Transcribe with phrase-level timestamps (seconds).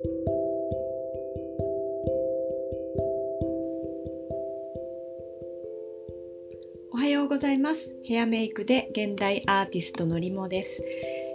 [0.00, 0.04] お
[6.96, 7.96] はようございます。
[8.04, 10.84] ヘアメイクで現代アーティストのりもです。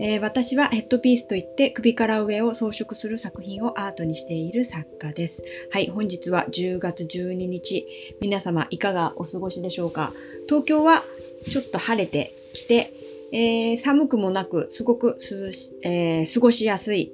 [0.00, 5.42] えー、私はヘッドピースといって首から上を装飾する作品をアートにしている作家です。
[5.72, 7.88] はい、本日は10月12日。
[8.20, 10.12] 皆様いかがお過ごしでしょうか？
[10.48, 11.02] 東京は
[11.50, 12.92] ちょっと晴れてきて、
[13.32, 17.10] えー、寒くもなくすごく涼し、えー、過ごしやすい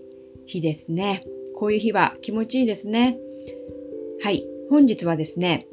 [0.50, 1.24] 日ですね。
[1.54, 3.18] こういう日は気持ちいいですね。
[4.22, 5.66] はい、本日はですね、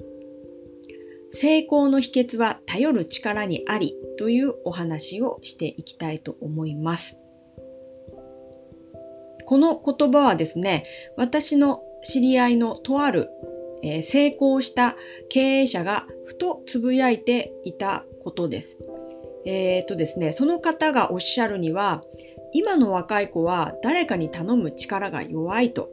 [1.31, 7.19] 成功の秘訣は頼る力にありというお話をしていきたいと思います。
[9.45, 10.83] この言葉はですね、
[11.15, 13.29] 私の知り合いのとある、
[13.81, 14.95] えー、成功した
[15.29, 18.77] 経営者がふとつぶやいていたことです。
[19.45, 22.01] えっ、とですね、その方がおっしゃるには、
[22.53, 25.89] 今の若い子は誰かに頼む力が弱いと。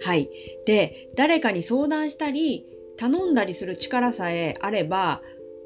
[0.00, 0.30] はい。
[0.66, 5.22] で、誰かに相談したり、頼んだりする力さえあれば、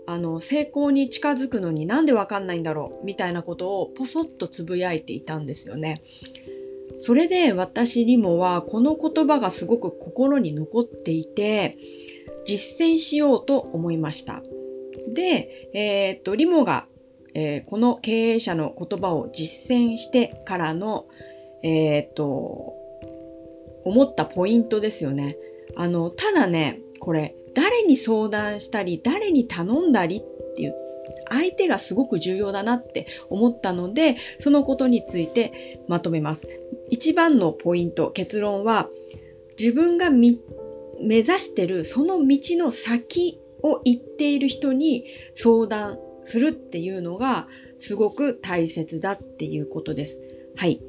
[0.06, 3.06] あの、成功に近づくのになんでわかんないんだろう？
[3.06, 6.02] みたいなことをポソッとつぶやいていたんですよね。
[6.98, 11.78] それで私リモはこの言葉がすごく心に残っていて、
[12.44, 14.42] 実践しようと思いました。
[15.08, 16.86] で、えー、っと、リモが、
[17.34, 21.06] えー、この経営者の言葉を実践してからの、
[21.62, 22.74] えー、っと、
[23.84, 25.36] 思ったポイントですよね。
[25.76, 30.22] あの、ただね、これ、誰に相談したり、誰に頼んだりっ
[30.54, 30.74] ていう、
[31.28, 36.48] 相手がすごく重要だなって思ったので、そのことについてまとめます。
[36.90, 38.88] 一番のポイント、結論は、
[39.58, 40.36] 自分が目
[41.00, 50.20] 指してるその道の先を行っている人に相談するっていうのがすごく大切だっていうことです。
[50.56, 50.80] はい。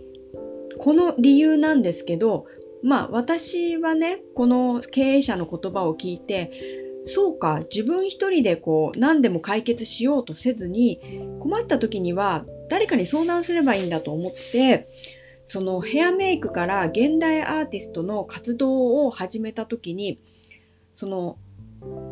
[0.77, 2.45] この理由なんですけど、
[2.83, 6.51] まあ私はね、この経営者の言葉を聞いて、
[7.05, 10.99] そうか、自分一人でこう何でも解決しようとせずに、
[11.39, 14.85] 困った時には誰かに相談すればいいんだと思って、
[15.45, 20.17] そのヘアメイクから現代アーティストの活動を始めた時に、
[20.95, 21.37] その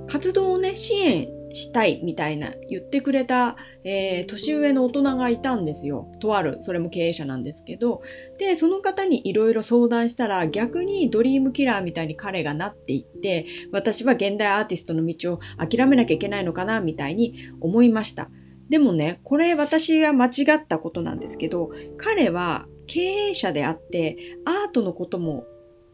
[0.07, 6.11] 活動をね、支援したいみたいな言ってくれた、えー、年上の大人がいたんですよ。
[6.19, 8.01] とある、それも経営者なんですけど。
[8.37, 18.29] で、その方にいろいろ相談したら逆にドリームキラーみたいに彼がなっていって、私は現代アーティストの道を諦めなきゃいけないのかなみたいに思いました。
[18.69, 25.45] でもね、これ私は間違ったことなんですけど、彼は経営者であって、アートのことも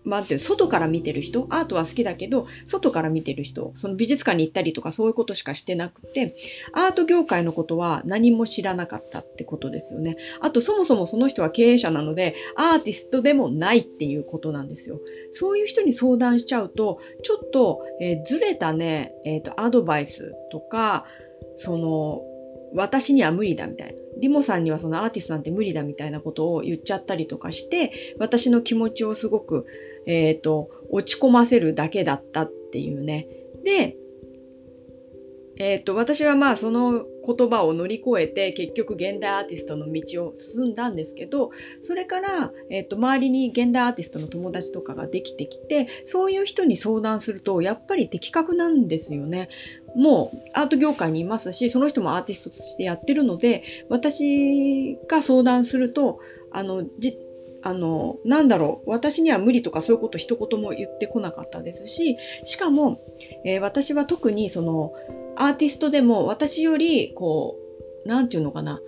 [0.08, 6.34] まあ、ていう、外から見てる人、アートは好きだけど、外から見てる人、その美術館に行ったりとかそういうことしかしてなくて、
[6.74, 10.16] アート業界のことは何も知らなかったってことですよね。
[10.40, 15.02] あと、そもそもその人は経営者なので、アーティストでもないっていうことなんですよ。
[15.34, 21.06] そういう人に相談しちゃうと、ちょっと、えー、ずれたね、えっ、ー、と、アドバイスとか、
[21.58, 22.22] その、
[22.74, 24.02] 私には無理だみたいな。
[24.20, 29.66] リモさんにはそのアーティストなんて無理だみたいなことを言っちゃったりとかして、私の気持ちをすごく
[30.08, 33.28] えっ、ー、と、落ち込ませるだけだったっていうね。
[33.64, 33.98] で、
[35.60, 41.52] えっ、ー、と、私はまあその言葉を乗り越えて結局現代アーティストの道を進んだんですけど、
[41.82, 49.50] それから、えっ、ー、と、周りに現代アーティストの友達とかができてきて、そういう人に相談すると、やっぱり的確なんですよね。
[49.96, 56.20] もうアート業界にいますし、その人もアーティストとしてやってるので、私が相談すると、
[56.52, 57.18] あの、じ、
[57.68, 63.02] あの、なんだろう、私には無理とかそういうこと一言も言ってこなかったですし、しかも、
[63.44, 64.94] えー、私は特にその、
[65.36, 67.58] アーティストでも私より、こ
[68.06, 68.80] う、なんていうのかな、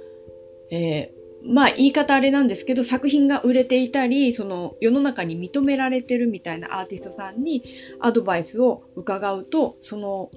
[0.71, 7.65] えー、まあ言い方あれなんですけど、作品が売れていたり、その世の中に認められてるみたいなアーティストさんに
[7.99, 10.31] アドバイスを伺うと、その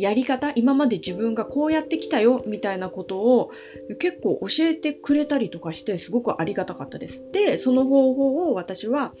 [0.00, 3.50] やり方、今まで自分がこうやってきたよ、みたいなことを
[3.98, 7.24] 結構教えてくれたりとかして、すごくありがたかったです。
[7.32, 9.12] で、その方法を私は、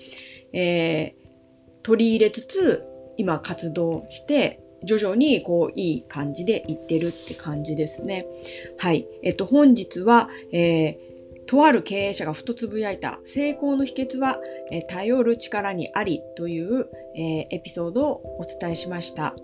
[0.52, 1.20] えー、
[1.82, 2.84] 取り入れつつ、
[3.18, 8.26] 今活動して、徐々にこういい感じでいってるって感じですね。
[8.78, 9.06] はい。
[9.22, 14.40] えっと、本日は、えー、とある経営者がふとつぶやいた成功の秘訣は、
[14.70, 19.34] え、頼る力にありという、えー、エピソードをお伝えしました。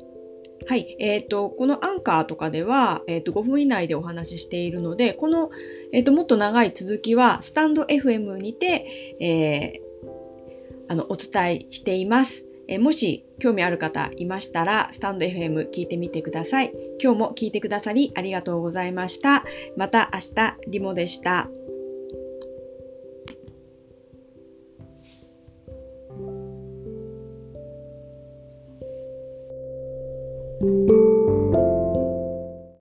[0.66, 0.96] はい。
[0.98, 5.50] えっ、ー、と、このアンカーとかでは、えっ、ー、と、5分以内でお話ししているので、この、
[5.92, 12.46] えっ、ー、と、もっと長い続きは、スタンド FM にて、えー、あの、お伝えしています。
[12.68, 16.72] えもし興味ある方いましたら、スタンド FM 聞いてみてください。
[17.00, 19.44] 今日も聞いてくださりありがとうございました。
[19.76, 21.48] また明日、リモでした。